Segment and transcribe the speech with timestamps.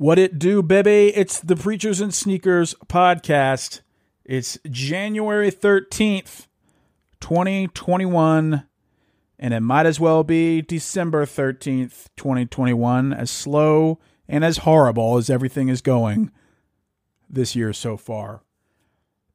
[0.00, 1.08] What it do, baby?
[1.14, 3.82] It's the Preachers and Sneakers podcast.
[4.24, 6.46] It's January 13th,
[7.20, 8.64] 2021,
[9.38, 15.28] and it might as well be December 13th, 2021, as slow and as horrible as
[15.28, 16.30] everything is going
[17.28, 18.40] this year so far.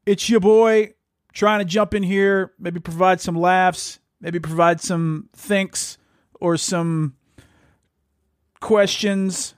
[0.08, 0.96] It's your boy
[1.32, 6.00] trying to jump in here, maybe provide some laughs, maybe provide some thinks
[6.42, 7.18] or some
[8.62, 9.54] questions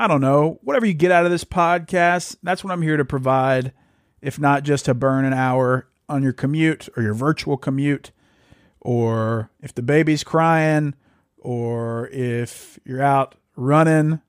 [0.00, 3.04] I don't know, whatever you get out of this podcast, that's what I'm here to
[3.04, 3.72] provide,
[4.22, 8.12] if not just to burn an hour on your commute or your virtual commute,
[8.80, 10.94] or if the baby's crying,
[11.36, 14.20] or if you're out running,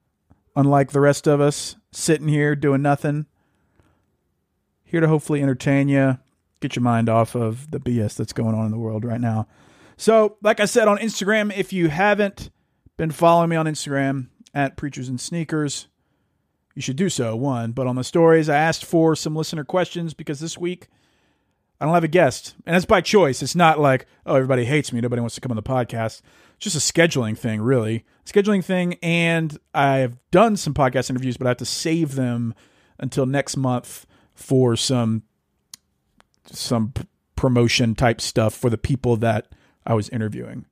[0.55, 3.27] unlike the rest of us, sitting here doing nothing.
[4.83, 6.17] Here to hopefully entertain you,
[6.61, 9.47] get your mind off of the BS that's going on in the world right now.
[9.97, 12.49] So, like I said on Instagram, if you haven't
[12.97, 15.87] been following me on Instagram, at Preachers and Sneakers.
[16.75, 17.71] You should do so, one.
[17.71, 20.87] But on the stories, I asked for some listener questions because this week
[21.79, 22.55] I don't have a guest.
[22.65, 23.41] And it's by choice.
[23.41, 25.01] It's not like, oh, everybody hates me.
[25.01, 26.21] Nobody wants to come on the podcast.
[26.55, 28.05] It's just a scheduling thing, really.
[28.25, 28.95] Scheduling thing.
[29.01, 32.53] And I've done some podcast interviews, but I have to save them
[32.99, 35.23] until next month for some
[36.51, 36.93] some
[37.35, 39.47] promotion type stuff for the people that
[39.85, 40.65] I was interviewing.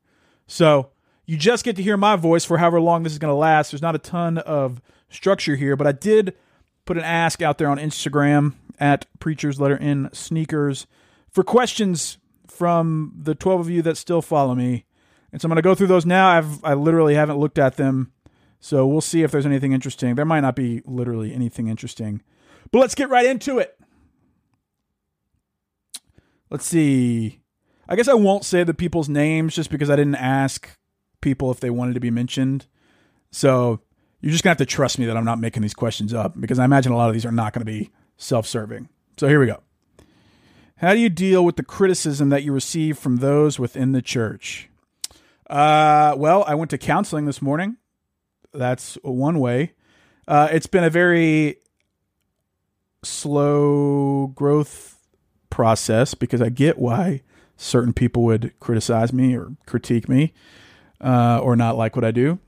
[0.48, 0.92] So
[1.28, 3.72] you just get to hear my voice for however long this is going to last.
[3.72, 6.34] There's not a ton of structure here, but I did
[6.86, 10.88] put an ask out there on Instagram at Preachers Letter in Sneakers
[11.30, 12.18] for questions
[12.48, 14.86] from the 12 of you that still follow me.
[15.32, 16.30] And so I'm going to go through those now.
[16.30, 18.14] I've I literally haven't looked at them.
[18.62, 20.16] So we'll see if there's anything interesting.
[20.16, 22.22] There might not be literally anything interesting.
[22.72, 23.78] But let's get right into it.
[26.50, 27.42] Let's see.
[27.90, 30.78] I guess I won't say the people's names just because I didn't ask
[31.22, 32.68] people if they wanted to be mentioned.
[33.32, 33.82] So
[34.22, 36.60] you're just gonna have to trust me that I'm not making these questions up because
[36.60, 38.90] I imagine a lot of these are not going to be self-serving.
[39.18, 39.62] So here we go.
[40.78, 44.70] How do you deal with the criticism that you receive from those within the church?
[45.50, 47.78] Uh, well, I went to counseling this morning.
[48.54, 49.74] That's one way.
[50.28, 51.58] Uh, it's been a very
[53.04, 54.98] slow growth
[55.50, 57.22] process because I get why
[57.56, 60.34] certain people would criticize me or critique me
[61.02, 62.40] uh, or not like what I do.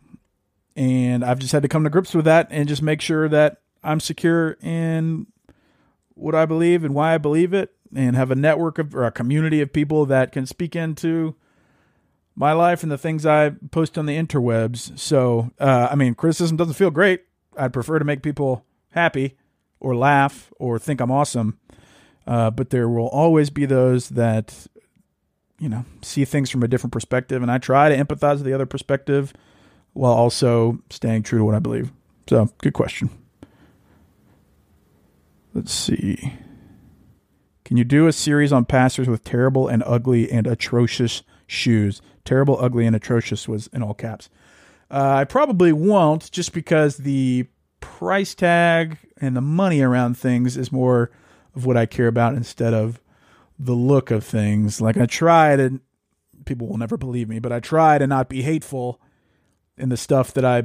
[0.75, 3.61] And I've just had to come to grips with that and just make sure that
[3.83, 5.27] I'm secure in
[6.13, 9.11] what I believe and why I believe it and have a network of or a
[9.11, 11.35] community of people that can speak into
[12.35, 14.97] my life and the things I post on the interwebs.
[14.97, 17.23] So, uh, I mean, criticism doesn't feel great.
[17.57, 19.37] I'd prefer to make people happy
[19.79, 21.59] or laugh or think I'm awesome.
[22.25, 24.67] Uh, but there will always be those that
[25.59, 27.41] you know, see things from a different perspective.
[27.41, 29.33] And I try to empathize with the other perspective
[29.93, 31.91] while also staying true to what I believe.
[32.27, 33.09] So, good question.
[35.53, 36.33] Let's see.
[37.65, 42.01] Can you do a series on pastors with terrible and ugly and atrocious shoes?
[42.23, 44.29] Terrible, ugly, and atrocious was in all caps.
[44.91, 47.47] Uh, I probably won't just because the
[47.79, 51.11] price tag and the money around things is more
[51.55, 52.99] of what I care about instead of
[53.59, 54.79] the look of things.
[54.79, 55.81] Like I try to,
[56.45, 59.01] people will never believe me, but I try to not be hateful
[59.77, 60.63] in the stuff that I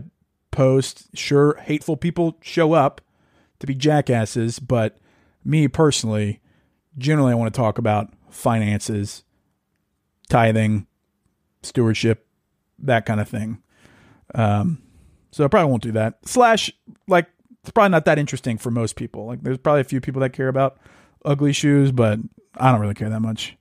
[0.52, 1.08] post.
[1.14, 3.00] Sure, hateful people show up
[3.58, 4.98] to be jackasses, but
[5.44, 6.40] me personally,
[6.96, 9.24] generally, I want to talk about finances,
[10.28, 10.86] tithing,
[11.62, 12.26] stewardship,
[12.78, 13.62] that kind of thing.
[14.34, 14.82] Um,
[15.30, 16.18] so I probably won't do that.
[16.26, 16.72] Slash,
[17.08, 17.26] like,
[17.62, 19.26] it's probably not that interesting for most people.
[19.26, 20.78] Like, there's probably a few people that care about
[21.24, 22.18] ugly shoes, but
[22.56, 23.56] I don't really care that much.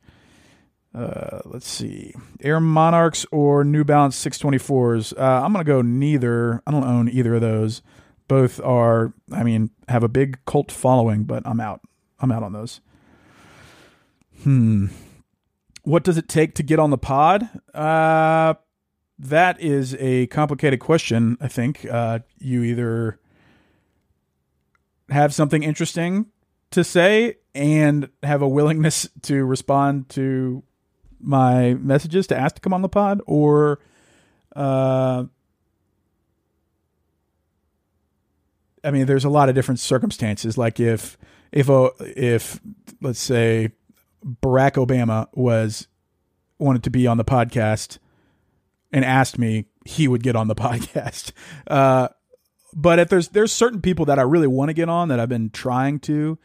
[0.93, 2.13] Uh, let's see.
[2.41, 5.17] Air Monarchs or New Balance 624s.
[5.17, 6.61] Uh, I'm going to go neither.
[6.67, 7.81] I don't own either of those.
[8.27, 11.81] Both are, I mean, have a big cult following, but I'm out.
[12.19, 12.79] I'm out on those.
[14.43, 14.87] Hmm.
[15.83, 17.49] What does it take to get on the pod?
[17.73, 18.53] Uh,
[19.19, 21.85] that is a complicated question, I think.
[21.89, 23.19] Uh, you either
[25.09, 26.27] have something interesting
[26.71, 30.63] to say and have a willingness to respond to
[31.19, 33.79] my messages to ask to come on the pod, or
[34.55, 35.23] uh,
[38.83, 40.57] I mean, there's a lot of different circumstances.
[40.57, 41.17] Like if
[41.51, 42.59] if a if
[43.01, 43.71] let's say
[44.25, 45.87] Barack Obama was
[46.59, 47.99] wanted to be on the podcast
[48.91, 51.31] and asked me, he would get on the podcast.
[51.67, 52.09] Uh,
[52.73, 55.29] but if there's there's certain people that I really want to get on that I've
[55.29, 56.37] been trying to,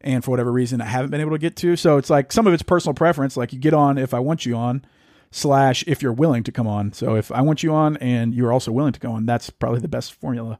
[0.00, 1.76] and for whatever reason I haven't been able to get to.
[1.76, 3.36] So it's like some of it's personal preference.
[3.36, 4.84] Like you get on if I want you on,
[5.30, 6.92] slash if you're willing to come on.
[6.92, 9.80] So if I want you on and you're also willing to go on, that's probably
[9.80, 10.58] the best formula.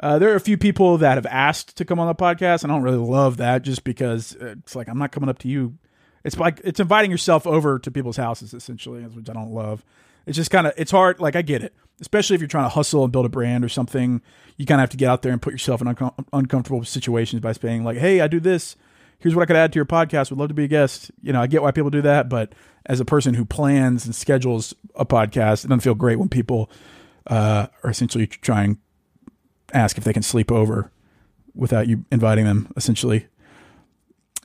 [0.00, 2.72] Uh, there are a few people that have asked to come on the podcast, and
[2.72, 5.78] I don't really love that just because it's like I'm not coming up to you.
[6.24, 9.84] It's like it's inviting yourself over to people's houses essentially, which I don't love.
[10.26, 11.20] It's just kind of it's hard.
[11.20, 13.68] Like I get it, especially if you're trying to hustle and build a brand or
[13.68, 14.20] something.
[14.58, 17.40] You kind of have to get out there and put yourself in uncom- uncomfortable situations
[17.40, 18.76] by saying like, "Hey, I do this.
[19.18, 20.30] Here's what I could add to your podcast.
[20.30, 22.54] Would love to be a guest." You know, I get why people do that, but
[22.84, 26.68] as a person who plans and schedules a podcast, it doesn't feel great when people
[27.28, 28.78] uh, are essentially trying
[29.72, 30.90] ask if they can sleep over
[31.54, 32.70] without you inviting them.
[32.76, 33.28] Essentially,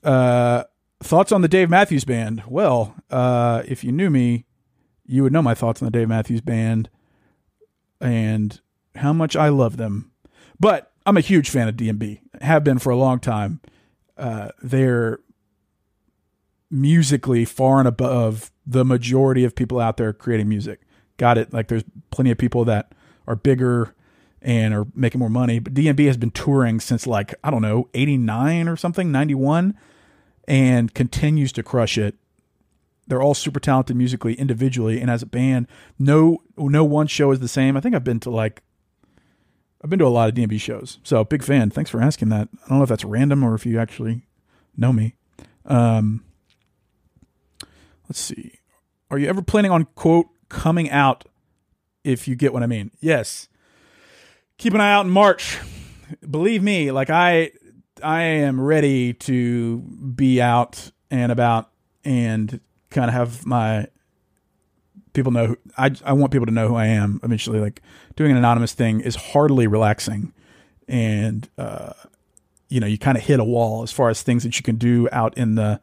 [0.04, 0.64] uh,
[1.02, 2.44] thoughts on the Dave Matthews Band?
[2.48, 4.46] Well, uh, if you knew me,
[5.08, 6.90] you would know my thoughts on the Dave Matthews Band
[8.02, 8.60] and
[8.96, 10.12] how much I love them.
[10.60, 12.20] But I'm a huge fan of DMB.
[12.42, 13.62] Have been for a long time.
[14.18, 15.20] Uh, they're
[16.70, 20.82] musically far and above the majority of people out there creating music.
[21.18, 21.54] Got it?
[21.54, 22.94] Like there's plenty of people that
[23.26, 23.96] are bigger
[24.42, 27.90] and are making more money, but DMB has been touring since like I don't know,
[27.94, 29.76] 89 or something, 91
[30.48, 32.16] and continues to crush it.
[33.08, 35.68] They're all super talented musically, individually, and as a band.
[35.98, 37.78] No, no one show is the same.
[37.78, 38.62] I think I've been to like,
[39.82, 41.00] I've been to a lot of DMB shows.
[41.04, 41.70] So big fan.
[41.70, 42.50] Thanks for asking that.
[42.66, 44.28] I don't know if that's random or if you actually
[44.76, 45.16] know me.
[45.66, 46.26] Um,
[48.10, 48.60] let's see.
[49.10, 51.26] Are you ever planning on quote coming out?
[52.04, 53.50] If you get what I mean, yes.
[54.58, 55.60] Keep an eye out in March.
[56.30, 57.52] Believe me, like I,
[58.02, 61.70] I am ready to be out and about
[62.06, 62.62] and
[62.98, 63.88] kind of have my
[65.14, 67.60] people know who, I I want people to know who I am eventually.
[67.60, 67.84] Like
[68.16, 70.34] doing an anonymous thing is hardly relaxing
[70.88, 71.94] and uh
[72.70, 74.78] you know you kind of hit a wall as far as things that you can
[74.78, 75.80] do out in the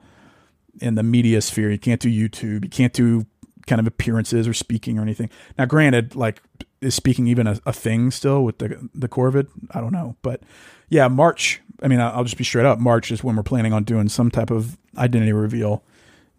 [0.81, 1.71] in the media sphere.
[1.71, 2.65] You can't do YouTube.
[2.65, 3.27] You can't do
[3.69, 5.31] kind of appearances or speaking or anything.
[5.57, 6.43] Now granted like
[6.81, 10.17] is speaking even a, a thing still with the the COVID I don't know.
[10.23, 10.43] But
[10.89, 12.81] yeah March I mean I'll just be straight up.
[12.81, 15.85] March is when we're planning on doing some type of identity reveal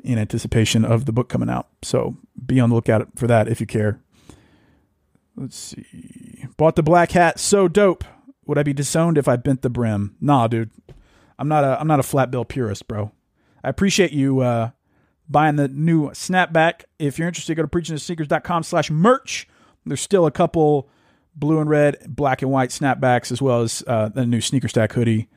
[0.06, 1.68] in anticipation of the book coming out.
[1.82, 4.00] So be on the lookout for that if you care.
[5.36, 6.46] Let's see.
[6.58, 7.40] Bought the black hat.
[7.40, 8.04] So dope.
[8.46, 10.16] Would I be disowned if I bent the brim?
[10.22, 10.70] Nah, dude.
[11.38, 13.12] I'm not a I'm not a flat bill purist, bro.
[13.64, 14.70] I appreciate you uh,
[15.28, 16.84] buying the new snapback.
[17.00, 19.48] If you're interested, go to preachersnsneakers.com slash merch.
[19.86, 20.90] There's still a couple
[21.36, 24.94] blue and red, black and white snapbacks, as well as uh, the new sneaker stack
[24.94, 25.28] hoodie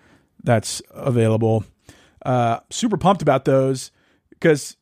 [0.45, 1.65] that's available.
[2.25, 3.91] Uh, super pumped about those
[4.41, 4.77] because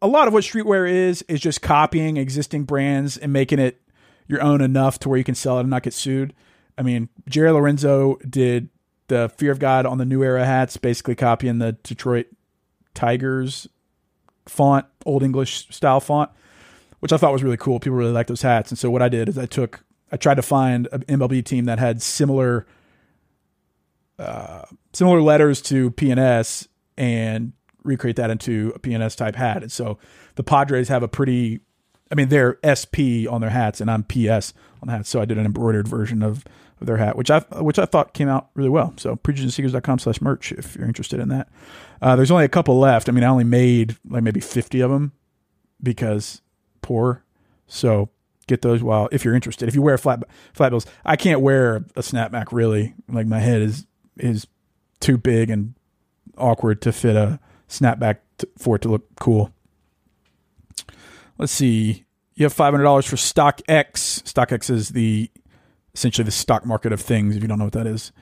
[0.00, 3.80] a lot of what streetwear is is just copying existing brands and making it
[4.28, 6.32] your own enough to where you can sell it and not get sued.
[6.78, 8.68] I mean, Jerry Lorenzo did
[9.08, 12.26] the Fear of God on the New Era hats, basically copying the Detroit
[12.94, 13.68] Tigers
[14.46, 16.30] font, Old English style font,
[17.00, 17.80] which I thought was really cool.
[17.80, 18.70] People really like those hats.
[18.70, 21.66] And so what I did is I took, I tried to find an MLB team
[21.66, 22.66] that had similar,
[24.18, 24.62] uh,
[24.92, 27.52] similar letters to PNS and
[27.84, 29.62] recreate that into a PNS type hat.
[29.62, 29.98] And so
[30.34, 31.60] the Padres have a pretty,
[32.10, 35.08] I mean, they're SP on their hats, and I'm PS on the hats.
[35.08, 36.44] So I did an embroidered version of,
[36.80, 38.94] of their hat, which I which I thought came out really well.
[38.96, 41.48] So preachersnsneakers.com slash merch if you're interested in that.
[42.00, 43.08] Uh, there's only a couple left.
[43.08, 45.12] I mean, I only made like maybe 50 of them
[45.82, 46.42] because
[46.80, 47.24] poor.
[47.66, 48.10] So
[48.46, 49.68] get those while if you're interested.
[49.68, 50.22] If you wear flat
[50.52, 52.94] flat bills, I can't wear a snapback really.
[53.08, 53.86] Like my head is
[54.16, 54.46] is
[55.00, 55.74] too big and
[56.36, 57.40] awkward to fit a
[57.72, 59.50] snapback to, for it to look cool.
[61.38, 62.04] Let's see.
[62.34, 64.22] You have five hundred dollars for StockX.
[64.22, 65.30] StockX is the
[65.94, 67.36] essentially the stock market of things.
[67.36, 68.12] If you don't know what that is,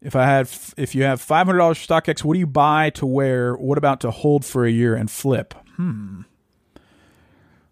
[0.00, 2.90] if I had, if you have five hundred dollars for StockX, what do you buy
[2.90, 3.54] to wear?
[3.54, 5.54] What about to hold for a year and flip?
[5.76, 6.22] Hmm.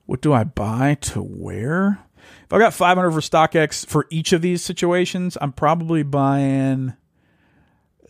[0.06, 2.00] What do I buy to wear?
[2.44, 6.94] If I got five hundred for StockX for each of these situations, I'm probably buying.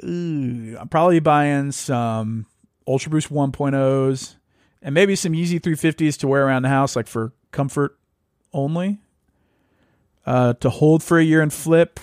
[0.04, 2.46] Ooh, I'm probably buying some
[2.86, 4.36] Ultra Boost 1.0s
[4.82, 7.98] and maybe some Yeezy 350s to wear around the house, like for comfort
[8.52, 8.98] only.
[10.26, 11.98] Uh, to hold for a year and flip,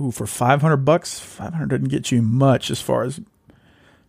[0.00, 3.20] ooh, for 500 bucks, 500 doesn't get you much as far as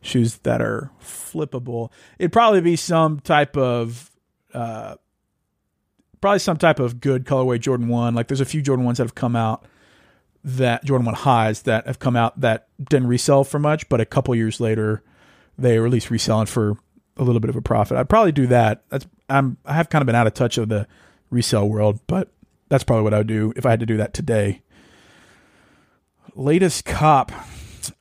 [0.01, 1.91] shoes that are flippable.
[2.19, 4.11] It'd probably be some type of,
[4.53, 4.95] uh,
[6.19, 8.15] probably some type of good colorway Jordan 1.
[8.15, 9.65] Like there's a few Jordan 1s that have come out
[10.43, 14.05] that Jordan 1 highs that have come out that didn't resell for much, but a
[14.05, 15.03] couple years later,
[15.57, 16.77] they were at least reselling for
[17.17, 17.97] a little bit of a profit.
[17.97, 18.83] I'd probably do that.
[18.89, 20.87] That's I'm I have kind of been out of touch of the
[21.29, 22.31] resale world, but
[22.69, 24.61] that's probably what I would do if I had to do that today.
[26.35, 27.31] Latest cop.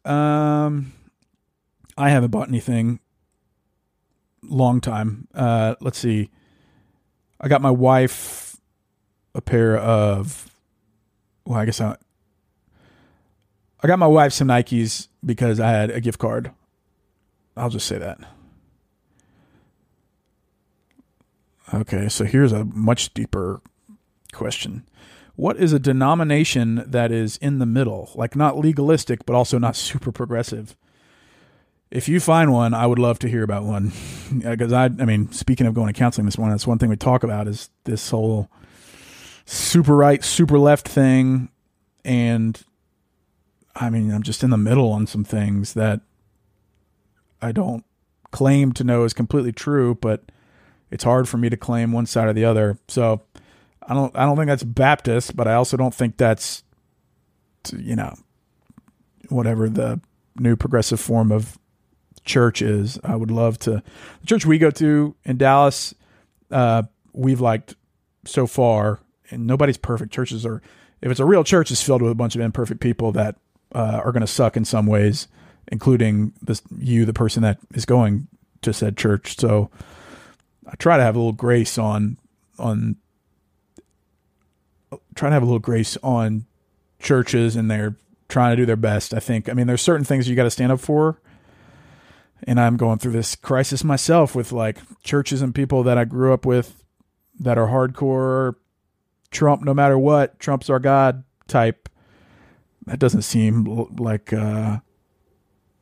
[0.04, 0.92] Um
[1.96, 3.00] I haven't bought anything
[4.42, 5.28] long time.
[5.34, 6.30] Uh let's see.
[7.40, 8.56] I got my wife
[9.34, 10.50] a pair of
[11.44, 11.96] well, I guess I
[13.82, 16.50] I got my wife some Nikes because I had a gift card.
[17.56, 18.18] I'll just say that.
[21.74, 23.60] Okay, so here's a much deeper
[24.32, 24.86] question.
[25.34, 29.76] What is a denomination that is in the middle, like not legalistic, but also not
[29.76, 30.76] super progressive?
[31.90, 33.92] If you find one, I would love to hear about one.
[34.40, 36.96] Because I, I mean, speaking of going to counseling this one, that's one thing we
[36.96, 38.50] talk about is this whole
[39.44, 41.48] super right, super left thing.
[42.04, 42.60] And
[43.76, 46.00] I mean, I'm just in the middle on some things that
[47.40, 47.84] I don't
[48.30, 50.24] claim to know is completely true, but
[50.90, 52.78] it's hard for me to claim one side or the other.
[52.88, 53.22] So
[53.82, 56.62] I don't I don't think that's Baptist, but I also don't think that's
[57.76, 58.14] you know
[59.28, 60.00] whatever the
[60.38, 61.58] new progressive form of
[62.24, 62.98] church is.
[63.04, 63.82] I would love to
[64.20, 65.94] the church we go to in Dallas.
[66.50, 67.74] Uh, we've liked
[68.24, 69.00] so far,
[69.30, 70.12] and nobody's perfect.
[70.12, 70.62] Churches are
[71.00, 73.36] if it's a real church, it's filled with a bunch of imperfect people that
[73.74, 75.28] uh, are going to suck in some ways,
[75.68, 78.28] including this you, the person that is going
[78.62, 79.38] to said church.
[79.38, 79.70] So
[80.66, 82.18] I try to have a little grace on
[82.58, 82.96] on
[85.14, 86.46] try to have a little grace on
[86.98, 87.96] churches and they're
[88.28, 89.14] trying to do their best.
[89.14, 89.48] I think.
[89.48, 91.20] I mean, there's certain things you got to stand up for.
[92.42, 96.34] And I'm going through this crisis myself with like churches and people that I grew
[96.34, 96.84] up with
[97.40, 98.56] that are hardcore
[99.30, 101.88] Trump no matter what, Trump's our god type.
[102.86, 103.64] That doesn't seem
[103.98, 104.78] like uh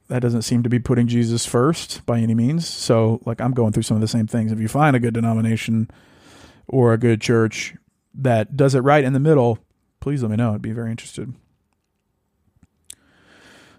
[0.08, 2.68] that doesn't seem to be putting Jesus first by any means.
[2.68, 4.52] So, like, I'm going through some of the same things.
[4.52, 5.90] If you find a good denomination
[6.66, 7.74] or a good church
[8.14, 9.58] that does it right in the middle,
[10.00, 10.54] please let me know.
[10.54, 11.34] I'd be very interested.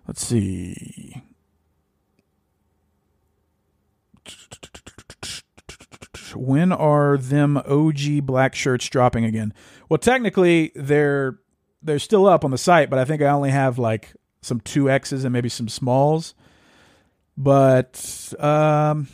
[0.08, 1.24] Let's see.
[6.36, 9.54] When are them OG black shirts dropping again?
[9.88, 11.40] Well, technically they're
[11.82, 14.14] they're still up on the site, but I think I only have like
[14.46, 16.34] some two X's and maybe some smalls.
[17.38, 19.08] But um,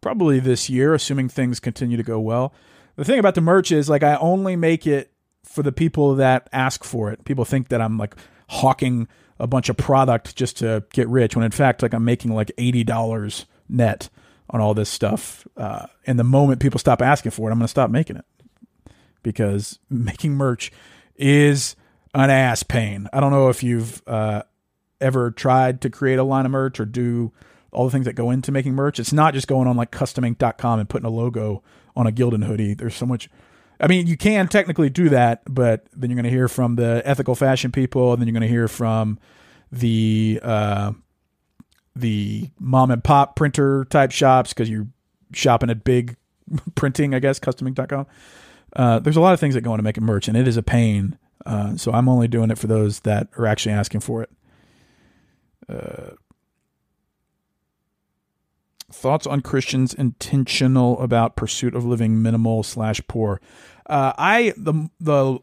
[0.00, 2.54] probably this year, assuming things continue to go well.
[2.96, 5.12] The thing about the merch is like I only make it
[5.44, 7.24] for the people that ask for it.
[7.24, 8.14] People think that I'm like
[8.48, 9.08] hawking
[9.38, 12.52] a bunch of product just to get rich, when in fact, like I'm making like
[12.58, 14.08] eighty dollars net
[14.50, 15.46] on all this stuff.
[15.56, 18.24] Uh, and the moment people stop asking for it, I'm going to stop making it
[19.22, 20.72] because making merch
[21.16, 21.76] is
[22.14, 23.08] an ass pain.
[23.12, 24.42] I don't know if you've uh,
[25.00, 27.32] ever tried to create a line of merch or do
[27.72, 28.98] all the things that go into making merch.
[28.98, 31.62] It's not just going on like customink.com and putting a logo
[31.96, 32.74] on a Gildan hoodie.
[32.74, 33.28] There's so much.
[33.80, 37.02] I mean, you can technically do that, but then you're going to hear from the
[37.04, 39.18] ethical fashion people, and then you're going to hear from
[39.72, 40.92] the uh,
[41.96, 44.88] the mom and pop printer type shops because you're
[45.32, 46.16] shopping at big
[46.74, 48.06] printing, I guess, customink.com.
[48.76, 50.62] Uh, there's a lot of things that go into making merch, and it is a
[50.62, 51.18] pain.
[51.46, 54.30] Uh, so I'm only doing it for those that are actually asking for it.
[55.70, 56.14] Uh,
[58.90, 63.40] thoughts on Christians intentional about pursuit of living minimal slash poor.
[63.86, 65.38] Uh, I the the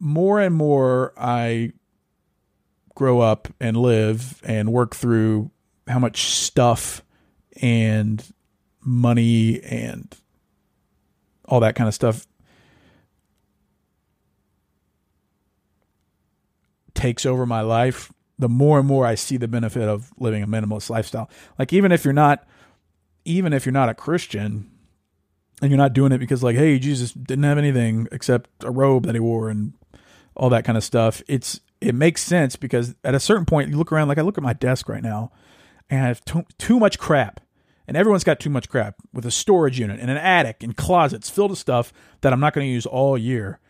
[0.00, 1.72] more and more I
[2.94, 5.50] grow up and live and work through
[5.86, 7.02] how much stuff
[7.60, 8.24] and
[8.80, 10.16] money and
[11.44, 12.26] all that kind of stuff
[16.94, 20.46] takes over my life, the more and more I see the benefit of living a
[20.46, 21.28] minimalist lifestyle.
[21.58, 22.46] Like even if you're not
[23.24, 24.70] even if you're not a Christian
[25.60, 29.06] and you're not doing it because like, hey, Jesus didn't have anything except a robe
[29.06, 29.74] that he wore and
[30.34, 33.76] all that kind of stuff, it's it makes sense because at a certain point you
[33.76, 35.32] look around like I look at my desk right now
[35.90, 37.40] and I have too, too much crap.
[37.86, 41.30] And everyone's got too much crap with a storage unit and an attic and closets
[41.30, 43.60] filled with stuff that I'm not going to use all year.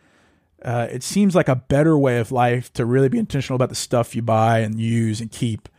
[0.63, 3.75] Uh, it seems like a better way of life to really be intentional about the
[3.75, 5.69] stuff you buy and use and keep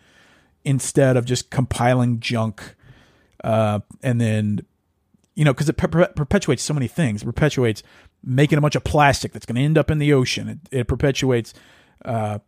[0.65, 2.75] instead of just compiling junk.
[3.45, 4.65] Uh, and then,
[5.35, 7.23] you know, because it per- perpetuates so many things.
[7.23, 7.83] It perpetuates
[8.23, 10.49] making a bunch of plastic that's going to end up in the ocean.
[10.49, 11.53] It, it perpetuates
[12.05, 12.39] uh,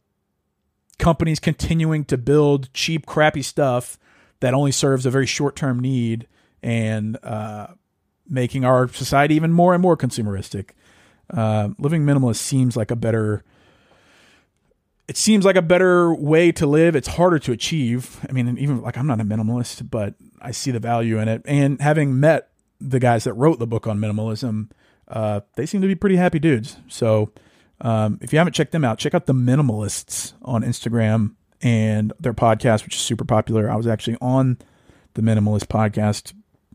[0.98, 3.98] companies continuing to build cheap, crappy stuff
[4.40, 6.28] that only serves a very short term need
[6.62, 7.68] and uh,
[8.28, 10.70] making our society even more and more consumeristic.
[11.32, 13.44] Uh, living minimalist seems like a better.
[15.08, 16.94] It seems like a better way to live.
[16.94, 18.24] It's harder to achieve.
[18.28, 21.42] I mean, even like I'm not a minimalist, but I see the value in it.
[21.44, 24.70] And having met the guys that wrote the book on minimalism,
[25.08, 26.76] uh, they seem to be pretty happy dudes.
[26.88, 27.32] So
[27.82, 32.32] um, if you haven't checked them out, check out the Minimalists on Instagram and their
[32.32, 33.70] podcast, which is super popular.
[33.70, 34.58] I was actually on
[35.14, 36.32] the Minimalist podcast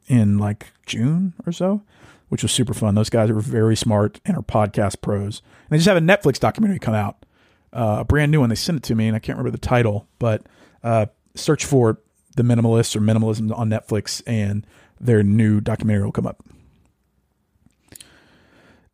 [0.07, 1.81] in like June or so,
[2.29, 2.96] which was super fun.
[2.96, 5.41] Those guys are very smart and are podcast pros.
[5.63, 7.25] And they just have a Netflix documentary come out,
[7.74, 8.50] uh, a brand new one.
[8.50, 10.46] They sent it to me, and I can't remember the title, but
[10.84, 12.00] uh, search for
[12.36, 14.65] the Minimalists or Minimalism on Netflix, and
[15.00, 16.43] their new documentary will come up.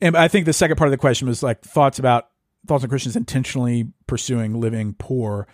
[0.02, 2.30] And I think the second part of the question was like thoughts about
[2.68, 5.48] thoughts on Christians intentionally pursuing living poor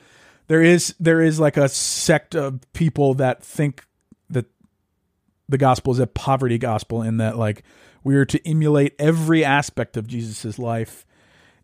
[0.50, 3.86] there is there is like a sect of people that think
[5.50, 7.63] the gospel is a poverty gospel in that like
[8.03, 11.06] we are to emulate every aspect of Jesus's life.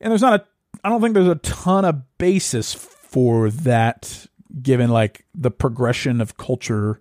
[0.01, 0.45] And there's not a
[0.83, 4.27] I don't think there's a ton of basis for that
[4.61, 6.99] given like the progression of culture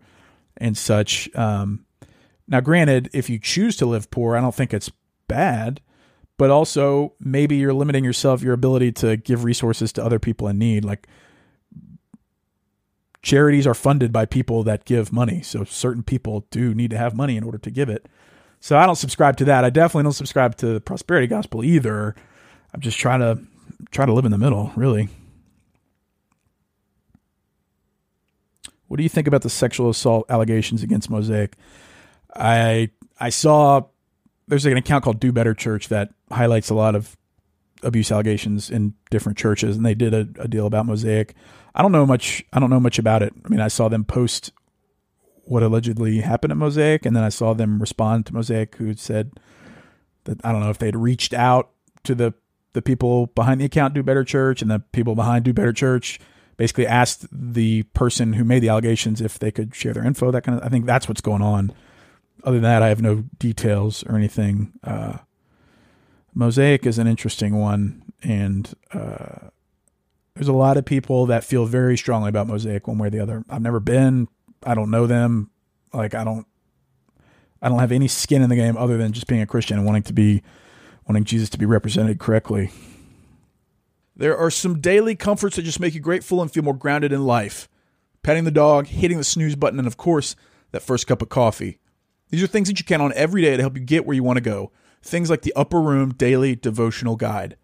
[0.57, 1.35] and such.
[1.35, 1.85] Um,
[2.47, 4.91] now, granted, if you choose to live poor, I don't think it's
[5.27, 5.81] bad,
[6.37, 10.59] but also maybe you're limiting yourself, your ability to give resources to other people in
[10.59, 10.85] need.
[10.85, 11.09] Like
[13.25, 15.41] charities are funded by people that give money.
[15.43, 18.07] So certain people do need to have money in order to give it.
[18.61, 19.65] So I don't subscribe to that.
[19.65, 22.15] I definitely don't subscribe to the prosperity gospel either.
[22.73, 23.43] I'm just trying to
[23.91, 25.09] try to live in the middle, really.
[28.89, 31.57] What do you think about the sexual assault allegations against Mosaic?
[32.37, 33.83] I I saw
[34.47, 37.17] there's an account called Do Better Church that highlights a lot of
[37.83, 41.35] abuse allegations in different churches, and they did a, a deal about Mosaic.
[41.75, 42.45] I don't know much.
[42.53, 43.33] I don't know much about it.
[43.45, 44.53] I mean, I saw them post
[45.45, 49.33] what allegedly happened at Mosaic, and then I saw them respond to Mosaic, who said
[50.25, 51.71] that I don't know if they'd reached out
[52.05, 52.35] to the
[52.73, 56.21] the people behind the account Do Better Church, and the people behind Do Better Church
[56.57, 60.31] basically asked the person who made the allegations if they could share their info.
[60.31, 60.65] That kind of.
[60.65, 61.73] I think that's what's going on.
[62.43, 64.73] Other than that, I have no details or anything.
[64.83, 65.19] Uh,
[66.35, 69.49] Mosaic is an interesting one, and uh,
[70.35, 73.21] there's a lot of people that feel very strongly about Mosaic one way or the
[73.21, 73.45] other.
[73.49, 74.29] I've never been.
[74.65, 75.51] I don't know them.
[75.93, 76.47] Like I don't.
[77.63, 79.87] I don't have any skin in the game other than just being a Christian and
[79.87, 80.43] wanting to be,
[81.09, 82.71] wanting Jesus to be represented correctly.
[84.17, 87.25] There are some daily comforts that just make you grateful and feel more grounded in
[87.25, 87.69] life.
[88.23, 90.37] Petting the dog, hitting the snooze button, and of course,
[90.73, 91.79] that first cup of coffee.
[92.29, 94.23] These are things that you count on every day to help you get where you
[94.23, 94.71] want to go.
[95.03, 97.57] Things like the Upper Room Daily Devotional Guide.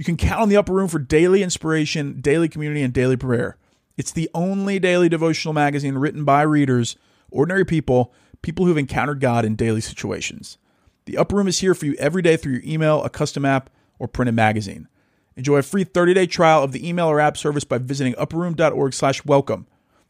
[0.00, 3.58] You can count on the Upper Room for daily inspiration, daily community, and daily prayer.
[3.98, 6.96] It's the only daily devotional magazine written by readers,
[7.30, 8.10] ordinary people,
[8.40, 10.56] people who've encountered God in daily situations.
[11.04, 13.68] The Upper Room is here for you every day through your email, a custom app,
[13.98, 14.88] or printed magazine.
[15.36, 19.22] Enjoy a free 30-day trial of the email or app service by visiting upperroom.org slash
[19.26, 19.66] welcome.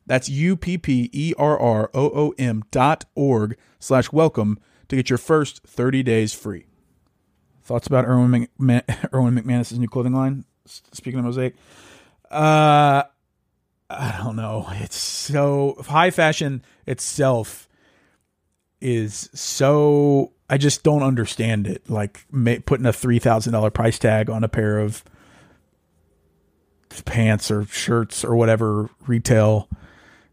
[0.07, 1.35] That's U-P-P-E-R-R-O-O-M
[2.70, 6.66] dot org slash welcome to get your first 30 days free.
[7.70, 10.44] Thoughts about Erwin, McMan- Erwin McManus's new clothing line?
[10.66, 11.54] Speaking of Mosaic,
[12.28, 13.04] uh,
[13.88, 14.66] I don't know.
[14.72, 17.68] It's so high fashion itself
[18.80, 20.33] is so.
[20.48, 21.88] I just don't understand it.
[21.88, 25.04] Like ma- putting a three thousand dollar price tag on a pair of
[27.04, 29.68] pants or shirts or whatever retail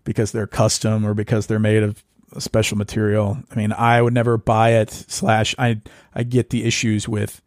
[0.06, 2.04] because they're custom or because they're made of
[2.40, 3.38] special material.
[3.52, 4.92] I mean, I would never buy it.
[4.92, 5.82] Slash, I
[6.14, 7.42] I get the issues with,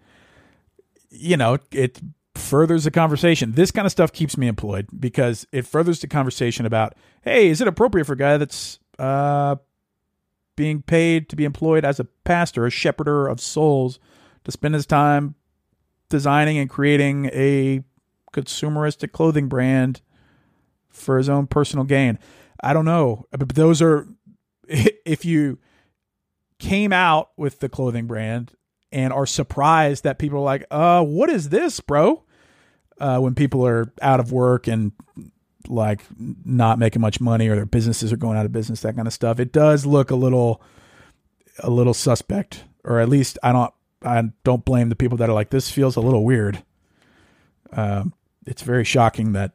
[1.11, 2.01] you know, it
[2.35, 3.53] furthers the conversation.
[3.53, 7.61] This kind of stuff keeps me employed because it furthers the conversation about, hey, is
[7.61, 9.57] it appropriate for a guy that's uh,
[10.57, 13.99] being paid to be employed as a pastor, a shepherder of souls,
[14.45, 15.35] to spend his time
[16.09, 17.83] designing and creating a
[18.33, 20.01] consumeristic clothing brand
[20.89, 22.19] for his own personal gain.
[22.63, 24.07] I don't know, but those are
[25.05, 25.59] if you
[26.59, 28.53] came out with the clothing brand
[28.93, 32.23] and are surprised that people are like, "Uh, what is this, bro?"
[32.99, 34.93] Uh, when people are out of work and
[35.69, 39.09] like not making much money or their businesses are going out of business, that kind
[39.09, 39.41] of stuff.
[39.41, 40.63] It does look a little
[41.59, 45.35] a little suspect, or at least I don't I don't blame the people that are
[45.35, 46.63] like this feels a little weird.
[47.73, 48.15] Um,
[48.47, 49.53] it's very shocking that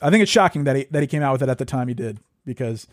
[0.00, 1.88] I think it's shocking that he that he came out with it at the time
[1.88, 2.86] he did because,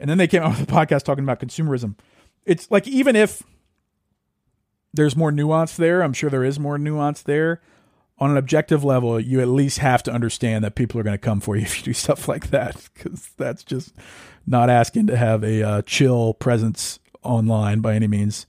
[0.00, 1.96] and then they came out with a podcast talking about consumerism.
[2.44, 3.42] It's like even if
[4.94, 7.60] there's more nuance there, I'm sure there is more nuance there.
[8.18, 11.18] On an objective level, you at least have to understand that people are going to
[11.18, 13.94] come for you if you do stuff like that because that's just
[14.46, 18.46] not asking to have a uh, chill presence online by any means.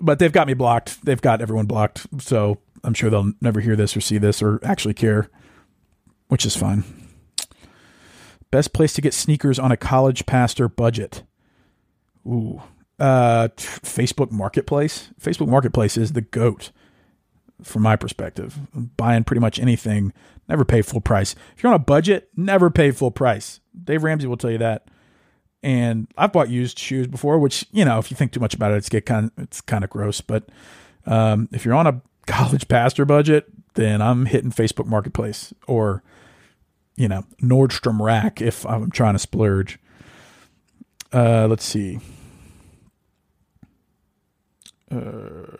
[0.00, 1.04] But they've got me blocked.
[1.04, 2.06] They've got everyone blocked.
[2.22, 5.28] So I'm sure they'll never hear this or see this or actually care,
[6.28, 6.84] which is fine.
[8.50, 11.22] Best place to get sneakers on a college pastor budget.
[12.26, 12.62] Ooh.
[12.98, 15.10] Uh, Facebook Marketplace.
[15.20, 16.70] Facebook Marketplace is the goat
[17.62, 18.58] from my perspective.
[18.96, 20.12] Buying pretty much anything,
[20.48, 21.34] never pay full price.
[21.56, 23.60] If you're on a budget, never pay full price.
[23.84, 24.88] Dave Ramsey will tell you that.
[25.62, 28.72] And I've bought used shoes before, which you know, if you think too much about
[28.72, 30.20] it, it's get kind of, it's kind of gross.
[30.20, 30.48] But
[31.06, 36.02] um, if you're on a college pastor budget, then I'm hitting Facebook Marketplace or
[36.98, 39.78] you know Nordstrom Rack if I'm trying to splurge.
[41.12, 42.00] Uh, let's see.
[44.90, 45.56] Uh,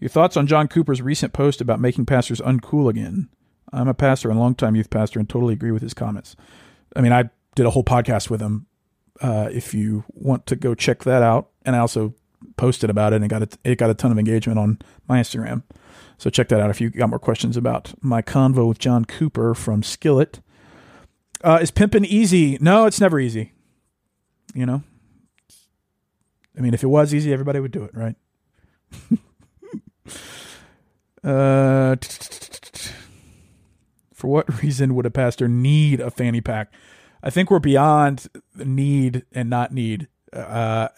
[0.00, 3.28] your thoughts on John Cooper's recent post about making pastors uncool again?
[3.72, 6.36] I'm a pastor and longtime youth pastor and totally agree with his comments.
[6.94, 8.66] I mean, I did a whole podcast with him.
[9.20, 12.14] Uh, if you want to go check that out, and I also
[12.56, 15.62] posted about it and got it, it got a ton of engagement on my Instagram.
[16.18, 19.54] So check that out if you got more questions about my convo with John Cooper
[19.54, 20.40] from Skillet.
[21.42, 22.56] Uh, is pimping easy?
[22.60, 23.52] No, it's never easy.
[24.54, 24.82] You know,
[26.56, 28.14] I mean, if it was easy, everybody would do it, right?
[31.24, 31.96] uh,
[34.12, 36.72] for what reason would a pastor need a fanny pack?
[37.22, 40.08] I think we're beyond need and not need.
[40.32, 40.88] Uh,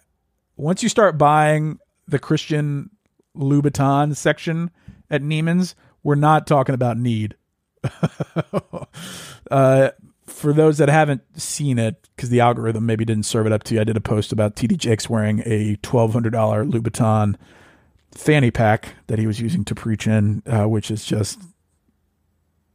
[0.57, 2.91] once you start buying the Christian
[3.37, 4.71] Louboutin section
[5.11, 7.37] at Neiman's, we're not talking about need.
[9.51, 9.91] uh,
[10.25, 13.75] for those that haven't seen it, because the algorithm maybe didn't serve it up to
[13.75, 17.37] you, I did a post about TD Jakes wearing a twelve hundred dollar Louboutin
[18.13, 21.41] fanny pack that he was using to preach in, uh, which is just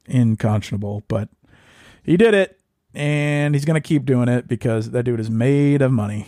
[0.08, 1.04] unconscionable.
[1.08, 1.30] But
[2.04, 2.60] he did it,
[2.94, 6.28] and he's going to keep doing it because that dude is made of money.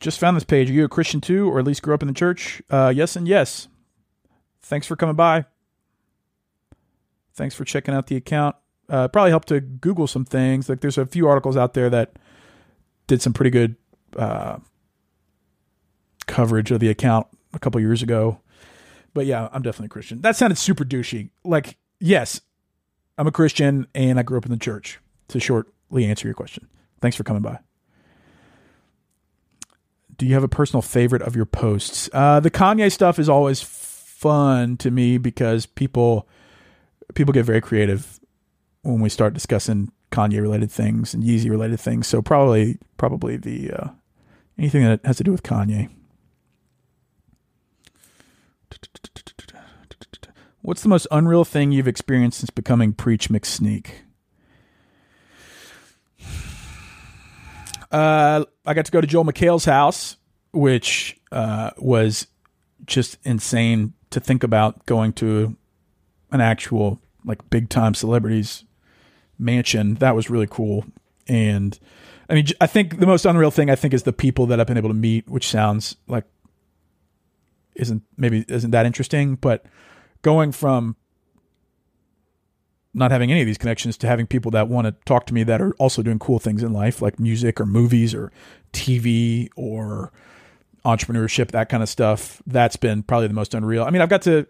[0.00, 0.70] Just found this page.
[0.70, 2.62] Are you a Christian too, or at least grew up in the church?
[2.70, 3.68] Uh, yes, and yes.
[4.62, 5.44] Thanks for coming by.
[7.34, 8.56] Thanks for checking out the account.
[8.88, 10.68] Uh, probably helped to Google some things.
[10.68, 12.16] Like there's a few articles out there that
[13.06, 13.76] did some pretty good
[14.16, 14.58] uh,
[16.26, 18.40] coverage of the account a couple years ago.
[19.12, 20.20] But yeah, I'm definitely a Christian.
[20.20, 21.30] That sounded super douchey.
[21.44, 22.40] Like, yes,
[23.16, 25.00] I'm a Christian and I grew up in the church.
[25.28, 26.68] To shortly answer your question.
[27.00, 27.58] Thanks for coming by.
[30.16, 32.08] Do you have a personal favorite of your posts?
[32.12, 36.28] Uh, the Kanye stuff is always fun to me because people
[37.14, 38.20] people get very creative
[38.82, 42.06] when we start discussing Kanye related things and Yeezy related things.
[42.06, 43.88] So probably probably the uh,
[44.58, 45.90] anything that has to do with Kanye.
[50.62, 54.03] What's the most unreal thing you've experienced since becoming Preach McSneak?
[57.94, 60.16] Uh, I got to go to Joel McHale's house,
[60.50, 62.26] which uh, was
[62.86, 65.56] just insane to think about going to
[66.32, 68.64] an actual like big time celebrities
[69.38, 69.94] mansion.
[69.94, 70.84] That was really cool.
[71.28, 71.78] And
[72.28, 74.66] I mean, I think the most unreal thing I think is the people that I've
[74.66, 76.24] been able to meet, which sounds like
[77.76, 79.66] isn't maybe isn't that interesting, but
[80.22, 80.96] going from
[82.94, 85.42] not having any of these connections to having people that want to talk to me
[85.42, 88.30] that are also doing cool things in life, like music or movies or
[88.72, 90.12] TV or
[90.84, 92.40] entrepreneurship, that kind of stuff.
[92.46, 93.82] That's been probably the most unreal.
[93.82, 94.46] I mean, I've got to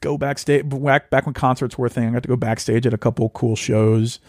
[0.00, 2.08] go backstage back back when concerts were a thing.
[2.08, 4.20] I got to go backstage at a couple cool shows,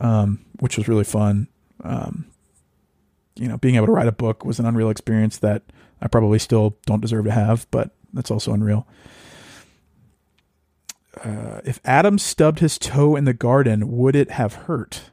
[0.00, 1.48] um, which was really fun.
[1.84, 2.26] Um,
[3.36, 5.62] you know, being able to write a book was an unreal experience that
[6.00, 8.86] I probably still don't deserve to have, but that's also unreal.
[11.22, 15.10] Uh, if Adam stubbed his toe in the garden, would it have hurt?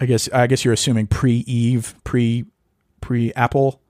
[0.00, 2.44] I guess I guess you're assuming pre Eve, pre
[3.00, 3.80] pre Apple.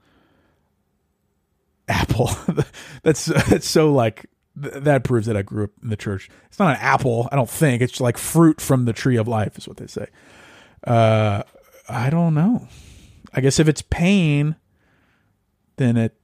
[1.89, 2.31] apple.
[3.03, 6.29] that's that's so like that proves that I grew up in the church.
[6.47, 7.83] It's not an apple, I don't think.
[7.83, 10.07] It's like fruit from the tree of life, is what they say.
[10.87, 11.43] Uh,
[11.89, 12.69] I don't know.
[13.33, 14.57] I guess if it's pain,
[15.77, 16.17] then it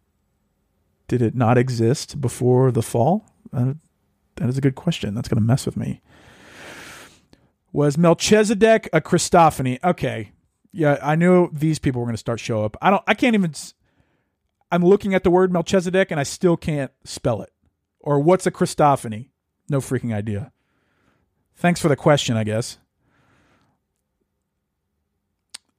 [1.10, 3.24] did it not exist before the fall?
[3.52, 3.74] Uh,
[4.36, 5.12] that is a good question.
[5.12, 6.00] That's going to mess with me.
[7.72, 9.82] Was Melchizedek a Christophany?
[9.82, 10.30] Okay,
[10.70, 12.76] yeah, I knew these people were going to start show up.
[12.80, 13.02] I don't.
[13.08, 13.52] I can't even.
[14.70, 17.50] I'm looking at the word Melchizedek and I still can't spell it.
[17.98, 19.30] Or what's a Christophany?
[19.68, 20.52] No freaking idea.
[21.56, 22.78] Thanks for the question, I guess.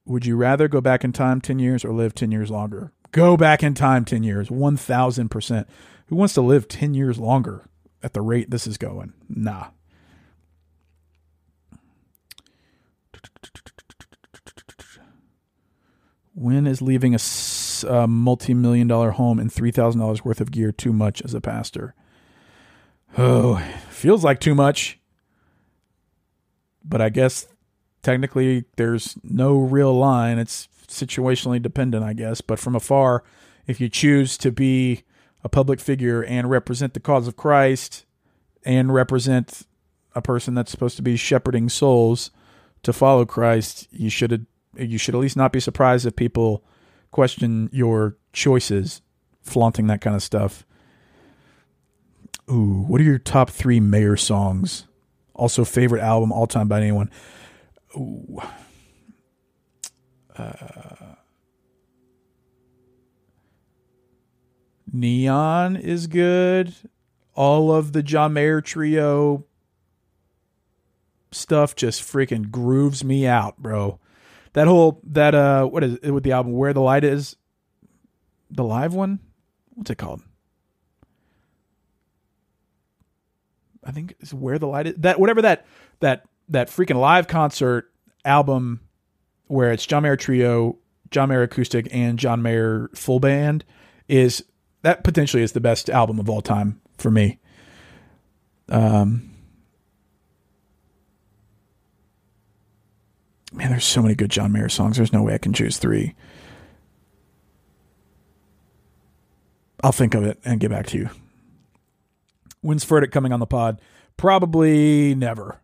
[0.04, 2.92] Would you rather go back in time 10 years or live 10 years longer?
[3.12, 5.66] Go back in time 10 years, 1000%.
[6.06, 7.68] Who wants to live 10 years longer
[8.02, 9.12] at the rate this is going?
[9.28, 9.68] Nah.
[16.34, 17.18] When is leaving a,
[17.86, 21.94] a multi million dollar home and $3,000 worth of gear too much as a pastor?
[23.18, 24.98] Oh, feels like too much.
[26.82, 27.46] But I guess
[28.02, 30.38] technically there's no real line.
[30.38, 32.40] It's situationally dependent, I guess.
[32.40, 33.24] But from afar,
[33.66, 35.02] if you choose to be
[35.44, 38.04] a public figure and represent the cause of Christ
[38.64, 39.62] and represent
[40.14, 42.30] a person that's supposed to be shepherding souls
[42.82, 46.64] to follow Christ, you should you should at least not be surprised if people
[47.10, 49.02] question your choices,
[49.42, 50.64] flaunting that kind of stuff.
[52.50, 54.86] Ooh, what are your top three Mayer songs?
[55.34, 57.10] Also, favorite album all time by anyone.
[57.96, 58.42] Ooh.
[60.36, 60.52] Uh,
[64.92, 66.74] Neon is good.
[67.34, 69.46] All of the John Mayer trio
[71.30, 73.98] stuff just freaking grooves me out, bro.
[74.52, 77.36] That whole that uh what is it with the album Where the Light Is?
[78.50, 79.20] The live one?
[79.70, 80.22] What's it called?
[83.82, 84.94] I think it's Where the Light Is.
[84.98, 85.66] That whatever that
[86.00, 87.90] that that freaking live concert
[88.26, 88.80] album
[89.52, 90.78] where it's John Mayer trio,
[91.10, 93.66] John Mayer acoustic, and John Mayer full band
[94.08, 94.42] is
[94.80, 97.38] that potentially is the best album of all time for me.
[98.70, 99.30] Um,
[103.52, 104.96] man, there's so many good John Mayer songs.
[104.96, 106.14] There's no way I can choose three.
[109.84, 111.10] I'll think of it and get back to you.
[112.62, 113.82] When's Furtick coming on the pod?
[114.16, 115.60] Probably never.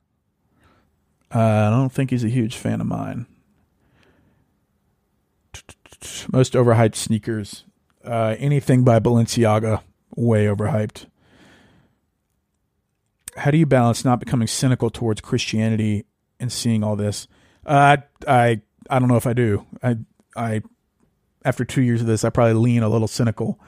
[1.35, 3.27] Uh, I don't think he's a huge fan of mine.
[6.31, 7.65] Most overhyped sneakers.
[8.05, 9.83] Uh, anything by Balenciaga,
[10.15, 11.07] way overhyped.
[13.37, 16.05] How do you balance not becoming cynical towards Christianity
[16.41, 17.29] and seeing all this?
[17.65, 18.61] Uh, I
[18.91, 19.67] I don't know if I do.
[19.83, 19.99] I
[20.37, 20.63] I
[21.45, 23.61] after two years of this, I probably lean a little cynical,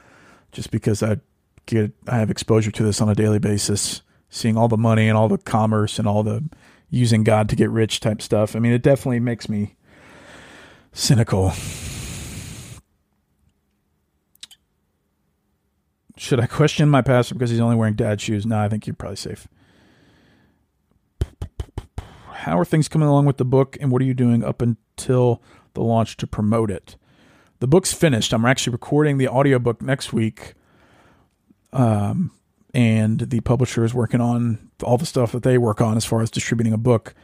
[0.53, 1.18] just because I
[1.66, 5.16] get I have exposure to this on a daily basis, seeing all the money and
[5.16, 6.44] all the commerce and all the
[6.88, 8.57] using God to get rich type stuff.
[8.57, 9.77] I mean, it definitely makes me
[10.92, 11.53] cynical.
[16.20, 18.44] Should I question my pastor because he's only wearing dad shoes?
[18.44, 19.48] No, I think you're probably safe.
[22.30, 25.40] How are things coming along with the book, and what are you doing up until
[25.72, 26.96] the launch to promote it?
[27.61, 28.35] The book's finished.
[28.35, 30.52] I'm actually recording the audiobook next week.
[31.72, 32.33] Um,
[32.74, 36.20] and the publisher is working on all the stuff that they work on as far
[36.20, 37.14] as distributing a book.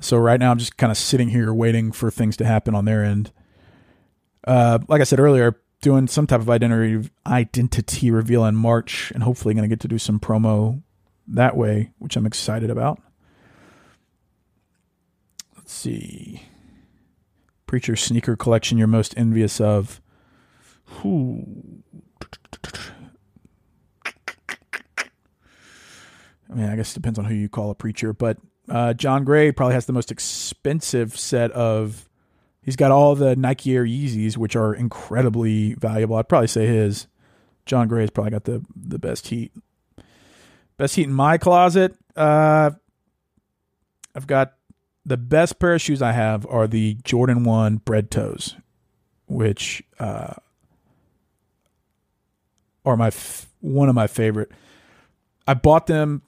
[0.00, 2.84] So right now I'm just kind of sitting here waiting for things to happen on
[2.84, 3.30] their end.
[4.44, 9.22] Uh, like I said earlier, doing some type of identity identity reveal in March, and
[9.22, 10.82] hopefully going to get to do some promo
[11.28, 13.02] that way, which I'm excited about.
[15.54, 16.40] Let's see.
[17.66, 20.00] Preacher sneaker collection you're most envious of.
[20.86, 21.82] Who?
[26.50, 28.38] I mean, I guess it depends on who you call a preacher, but
[28.70, 32.08] uh, John Gray probably has the most expensive set of.
[32.64, 36.16] He's got all the Nike Air Yeezys, which are incredibly valuable.
[36.16, 37.06] I'd probably say his.
[37.66, 39.52] John Gray's probably got the the best heat.
[40.76, 41.96] Best heat in my closet.
[42.16, 42.72] Uh,
[44.14, 44.54] I've got
[45.04, 48.56] the best pair of shoes I have are the Jordan One Bread Toes,
[49.26, 50.34] which uh,
[52.84, 54.52] are my f- one of my favorite.
[55.46, 56.22] I bought them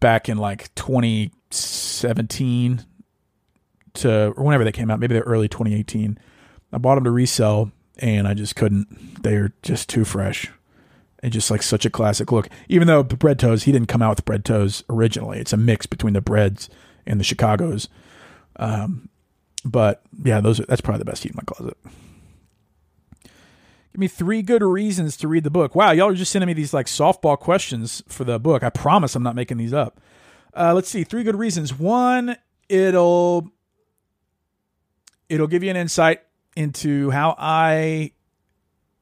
[0.00, 2.84] back in like 2017
[3.94, 6.18] to or whenever they came out, maybe they're early 2018.
[6.72, 9.22] I bought them to resell and I just couldn't.
[9.22, 10.50] They're just too fresh.
[11.22, 12.48] And just like such a classic look.
[12.68, 15.38] Even though the bread toes, he didn't come out with bread toes originally.
[15.38, 16.68] It's a mix between the breads
[17.06, 17.88] and the Chicago's.
[18.56, 19.08] Um,
[19.64, 21.76] but yeah, those are, that's probably the best heat in my closet.
[23.92, 25.74] Give me three good reasons to read the book.
[25.74, 28.62] Wow, y'all are just sending me these like softball questions for the book.
[28.62, 30.00] I promise I'm not making these up.
[30.54, 31.78] Uh, let's see, three good reasons.
[31.78, 32.36] One,
[32.68, 33.52] it'll
[35.32, 36.20] it'll give you an insight
[36.54, 38.12] into how I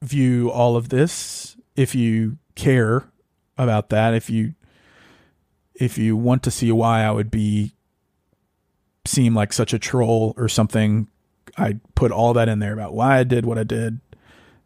[0.01, 1.57] view all of this.
[1.75, 3.11] If you care
[3.57, 4.55] about that, if you
[5.75, 7.73] if you want to see why I would be
[9.03, 11.09] seem like such a troll or something,
[11.57, 13.99] I put all that in there about why I did what I did,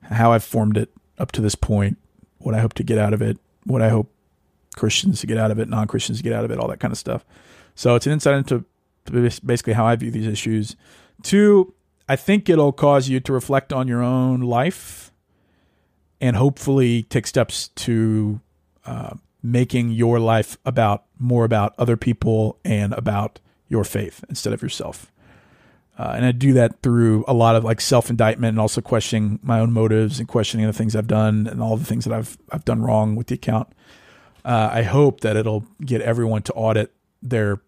[0.04, 1.98] how I've formed it up to this point,
[2.38, 4.12] what I hope to get out of it, what I hope
[4.76, 6.80] Christians to get out of it, non Christians to get out of it, all that
[6.80, 7.26] kind of stuff.
[7.74, 8.66] So it's an insight into
[9.44, 10.76] basically how I view these issues.
[11.24, 11.74] Two,
[12.08, 15.12] I think it'll cause you to reflect on your own life
[16.22, 18.40] and hopefully take steps to
[18.86, 24.62] uh, making your life about more about other people and about your faith instead of
[24.62, 25.12] yourself.
[25.98, 29.40] Uh, and I do that through a lot of like self indictment and also questioning
[29.42, 32.38] my own motives and questioning the things I've done and all the things that I've
[32.52, 33.70] I've done wrong with the account.
[34.44, 37.62] Uh, I hope that it'll get everyone to audit their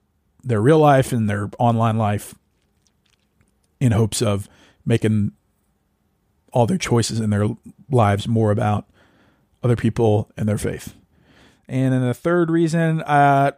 [0.44, 2.36] their real life and their online life
[3.80, 4.48] in hopes of
[4.86, 5.32] making
[6.52, 7.48] all their choices in their
[7.90, 8.86] lives more about
[9.63, 10.96] other people and their faith.
[11.68, 13.52] And then the third reason, uh,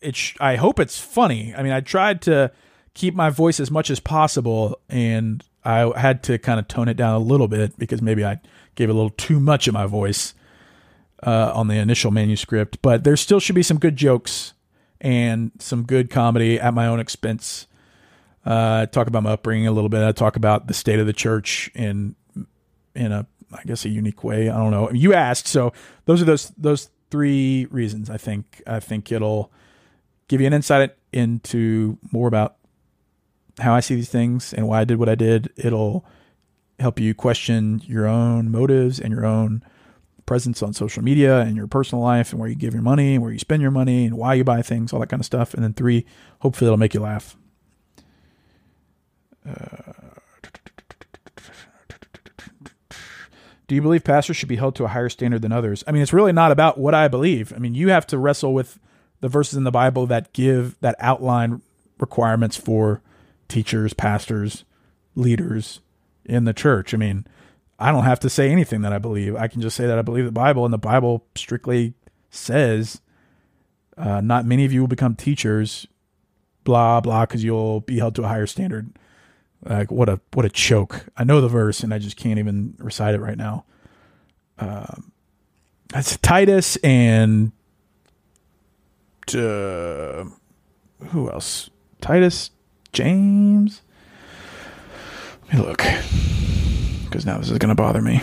[0.00, 1.54] it sh- I hope it's funny.
[1.54, 2.50] I mean, I tried to
[2.94, 6.96] keep my voice as much as possible, and I had to kind of tone it
[6.96, 8.40] down a little bit because maybe I
[8.74, 10.34] gave a little too much of my voice
[11.22, 12.78] uh, on the initial manuscript.
[12.82, 14.52] But there still should be some good jokes
[15.00, 17.66] and some good comedy at my own expense.
[18.44, 20.02] Uh, talk about my upbringing a little bit.
[20.02, 22.14] I talk about the state of the church in
[22.94, 24.48] in a I guess a unique way.
[24.48, 24.90] I don't know.
[24.90, 25.72] You asked, so
[26.06, 28.10] those are those those three reasons.
[28.10, 29.52] I think I think it'll
[30.28, 32.56] give you an insight into more about
[33.60, 35.52] how I see these things and why I did what I did.
[35.56, 36.04] It'll
[36.78, 39.62] help you question your own motives and your own
[40.26, 43.22] presence on social media and your personal life and where you give your money and
[43.22, 45.54] where you spend your money and why you buy things, all that kind of stuff.
[45.54, 46.04] And then three,
[46.40, 47.36] hopefully it'll make you laugh.
[53.66, 55.82] Do you believe pastors should be held to a higher standard than others?
[55.86, 57.52] I mean, it's really not about what I believe.
[57.54, 58.78] I mean, you have to wrestle with
[59.20, 61.62] the verses in the Bible that give that outline
[61.98, 63.00] requirements for
[63.48, 64.64] teachers, pastors,
[65.14, 65.80] leaders
[66.24, 66.92] in the church.
[66.92, 67.26] I mean,
[67.78, 69.34] I don't have to say anything that I believe.
[69.34, 71.94] I can just say that I believe the Bible, and the Bible strictly
[72.30, 73.00] says
[73.96, 75.86] uh, not many of you will become teachers,
[76.64, 78.90] blah blah, because you'll be held to a higher standard.
[79.64, 81.06] Like what a what a choke!
[81.16, 83.64] I know the verse, and I just can't even recite it right now.
[84.58, 85.12] Um,
[85.88, 87.52] that's Titus and
[89.32, 90.24] uh,
[91.08, 91.70] who else?
[92.00, 92.50] Titus,
[92.92, 93.80] James.
[95.46, 95.82] Let me look,
[97.04, 98.20] because now this is going to bother me.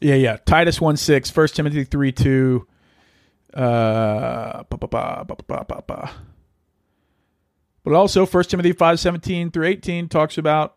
[0.00, 0.36] Yeah, yeah.
[0.44, 2.66] Titus 1 6, 1 Timothy 3 2.
[3.54, 4.62] Uh,
[7.84, 10.76] but also 1 Timothy 5 17 through 18 talks about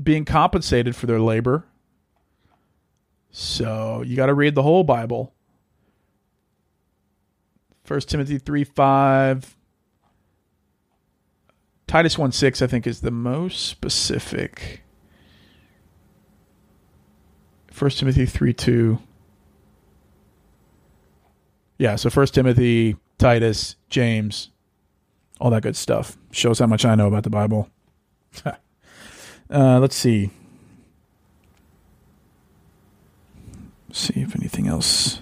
[0.00, 1.66] being compensated for their labor.
[3.30, 5.34] So you got to read the whole Bible.
[7.86, 9.56] 1 Timothy 3 5.
[11.86, 14.82] Titus 1 6, I think, is the most specific.
[17.76, 18.98] 1 Timothy 3 2.
[21.78, 24.50] Yeah, so 1 Timothy, Titus, James,
[25.40, 26.16] all that good stuff.
[26.30, 27.70] Shows how much I know about the Bible.
[28.44, 28.54] uh,
[29.50, 30.30] let's see.
[33.96, 35.20] see if anything else.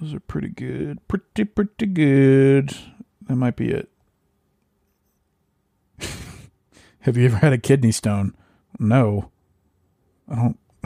[0.00, 1.06] Those are pretty good.
[1.08, 2.76] Pretty, pretty good.
[3.26, 3.90] That might be it.
[7.00, 8.34] Have you ever had a kidney stone?
[8.78, 9.30] No.
[10.28, 10.58] I don't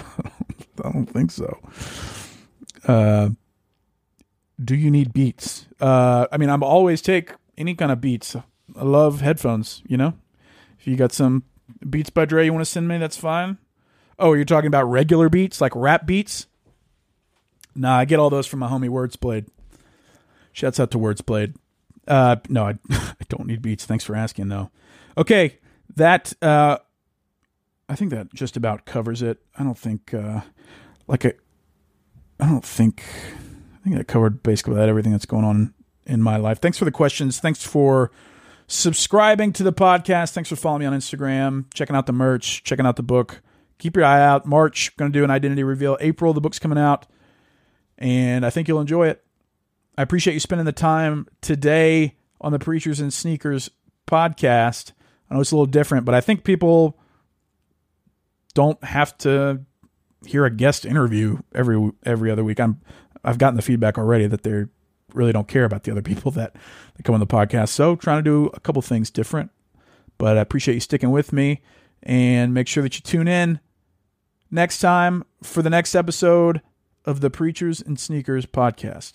[0.84, 1.58] I don't think so.
[2.86, 3.30] Uh
[4.62, 5.66] do you need beats?
[5.80, 8.34] Uh I mean I'm always take any kind of beats.
[8.34, 10.14] I love headphones, you know?
[10.78, 11.44] If you got some
[11.88, 13.58] beats by Dre you want to send me, that's fine.
[14.18, 16.46] Oh, you're talking about regular beats, like rap beats?
[17.74, 19.46] Nah, I get all those from my homie Wordsblade.
[20.52, 21.54] Shouts out to Wordsblade.
[22.08, 23.84] Uh, no, I, I don't need beats.
[23.84, 24.70] Thanks for asking, though.
[25.16, 25.58] Okay,
[25.96, 26.78] that uh,
[27.88, 29.38] I think that just about covers it.
[29.58, 30.40] I don't think uh,
[31.06, 31.34] like I,
[32.38, 35.74] I don't think I think that covered basically that everything that's going on
[36.10, 36.60] in my life.
[36.60, 37.38] Thanks for the questions.
[37.38, 38.10] Thanks for
[38.66, 40.32] subscribing to the podcast.
[40.32, 43.42] Thanks for following me on Instagram, checking out the merch, checking out the book.
[43.78, 44.44] Keep your eye out.
[44.44, 45.96] March, going to do an identity reveal.
[46.00, 47.06] April, the book's coming out
[48.00, 49.24] and I think you'll enjoy it.
[49.96, 53.70] I appreciate you spending the time today on the Preachers and Sneakers
[54.06, 54.92] podcast.
[55.30, 56.98] I know it's a little different, but I think people
[58.54, 59.60] don't have to
[60.26, 62.58] hear a guest interview every every other week.
[62.58, 62.80] I'm
[63.22, 64.64] I've gotten the feedback already that they
[65.14, 66.54] really don't care about the other people that,
[66.96, 67.68] that come on the podcast.
[67.68, 69.50] So trying to do a couple things different.
[70.18, 71.62] But I appreciate you sticking with me
[72.02, 73.60] and make sure that you tune in
[74.50, 76.60] next time for the next episode
[77.04, 79.14] of the Preachers and Sneakers podcast.